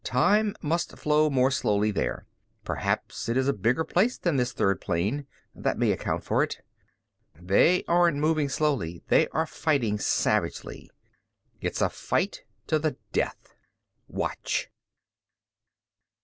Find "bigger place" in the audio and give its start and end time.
3.53-4.17